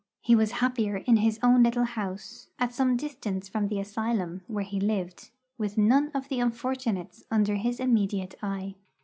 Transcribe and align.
He 0.19 0.35
was 0.35 0.53
happier 0.53 0.97
in 0.97 1.17
his 1.17 1.37
own 1.43 1.61
little 1.61 1.83
house, 1.83 2.47
at 2.57 2.73
some 2.73 2.97
distance 2.97 3.47
from 3.47 3.67
the 3.67 3.79
asylum, 3.79 4.41
where 4.47 4.63
he 4.63 4.79
lived, 4.79 5.29
with 5.59 5.77
none 5.77 6.09
of 6.15 6.27
the 6.27 6.39
unfortunates 6.39 7.23
under 7.29 7.53
his 7.53 7.79
immediate 7.79 8.33
eye. 8.41 8.73